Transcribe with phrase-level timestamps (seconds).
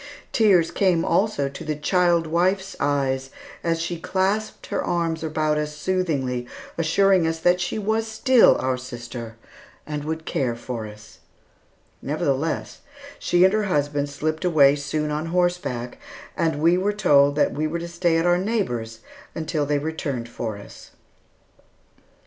[0.31, 3.29] Tears came also to the child wife's eyes
[3.63, 8.77] as she clasped her arms about us soothingly, assuring us that she was still our
[8.79, 9.35] sister,
[9.85, 11.19] and would care for us.
[12.01, 12.79] Nevertheless,
[13.19, 15.99] she and her husband slipped away soon on horseback,
[16.35, 19.01] and we were told that we were to stay at our neighbor's
[19.35, 20.89] until they returned for us.